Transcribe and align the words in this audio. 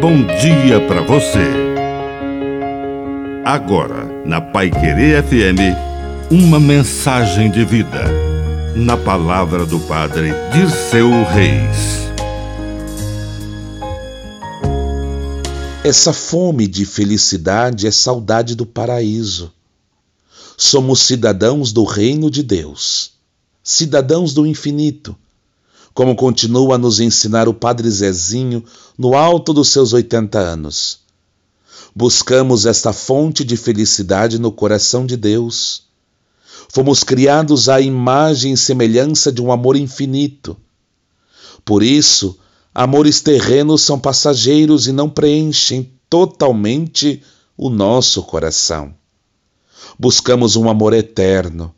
bom 0.00 0.26
dia 0.40 0.80
para 0.88 1.02
você. 1.02 1.44
Agora, 3.44 4.06
na 4.24 4.40
Pai 4.40 4.70
Querer 4.70 5.22
FM, 5.22 5.76
uma 6.30 6.58
mensagem 6.58 7.50
de 7.50 7.66
vida. 7.66 8.04
Na 8.74 8.96
palavra 8.96 9.66
do 9.66 9.78
Padre 9.80 10.30
Dirceu 10.54 11.10
Reis. 11.24 12.08
Essa 15.84 16.14
fome 16.14 16.66
de 16.66 16.86
felicidade 16.86 17.86
é 17.86 17.90
saudade 17.90 18.54
do 18.54 18.64
paraíso. 18.64 19.52
Somos 20.56 21.00
cidadãos 21.00 21.72
do 21.72 21.84
reino 21.84 22.30
de 22.30 22.42
Deus, 22.42 23.12
cidadãos 23.62 24.32
do 24.32 24.46
infinito 24.46 25.14
como 25.92 26.14
continua 26.14 26.76
a 26.76 26.78
nos 26.78 27.00
ensinar 27.00 27.48
o 27.48 27.54
Padre 27.54 27.90
Zezinho 27.90 28.64
no 28.96 29.16
alto 29.16 29.52
dos 29.52 29.68
seus 29.70 29.92
80 29.92 30.38
anos. 30.38 31.00
Buscamos 31.94 32.66
esta 32.66 32.92
fonte 32.92 33.44
de 33.44 33.56
felicidade 33.56 34.38
no 34.38 34.52
coração 34.52 35.04
de 35.04 35.16
Deus. 35.16 35.82
Fomos 36.68 37.02
criados 37.02 37.68
à 37.68 37.80
imagem 37.80 38.52
e 38.52 38.56
semelhança 38.56 39.32
de 39.32 39.42
um 39.42 39.50
amor 39.50 39.76
infinito. 39.76 40.56
Por 41.64 41.82
isso, 41.82 42.38
amores 42.72 43.20
terrenos 43.20 43.82
são 43.82 43.98
passageiros 43.98 44.86
e 44.86 44.92
não 44.92 45.10
preenchem 45.10 45.90
totalmente 46.08 47.22
o 47.56 47.68
nosso 47.68 48.22
coração. 48.22 48.94
Buscamos 49.98 50.54
um 50.54 50.70
amor 50.70 50.92
eterno 50.92 51.74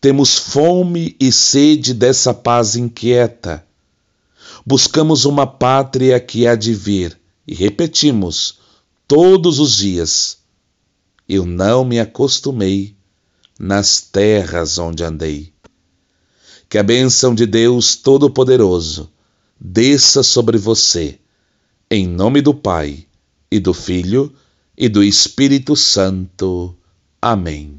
temos 0.00 0.36
fome 0.36 1.16
e 1.20 1.32
sede 1.32 1.94
dessa 1.94 2.32
paz 2.32 2.76
inquieta. 2.76 3.64
Buscamos 4.64 5.24
uma 5.24 5.46
pátria 5.46 6.18
que 6.20 6.46
há 6.46 6.54
de 6.54 6.74
vir 6.74 7.18
e 7.46 7.54
repetimos 7.54 8.58
todos 9.06 9.58
os 9.58 9.76
dias: 9.76 10.38
Eu 11.28 11.46
não 11.46 11.84
me 11.84 11.98
acostumei 11.98 12.94
nas 13.58 14.00
terras 14.00 14.78
onde 14.78 15.02
andei. 15.02 15.52
Que 16.68 16.76
a 16.76 16.82
bênção 16.82 17.34
de 17.34 17.46
Deus 17.46 17.96
Todo-Poderoso 17.96 19.10
desça 19.58 20.22
sobre 20.22 20.58
você, 20.58 21.18
em 21.90 22.06
nome 22.06 22.42
do 22.42 22.54
Pai, 22.54 23.06
e 23.50 23.58
do 23.58 23.72
Filho, 23.72 24.32
e 24.76 24.88
do 24.88 25.02
Espírito 25.02 25.74
Santo. 25.74 26.76
Amém. 27.20 27.78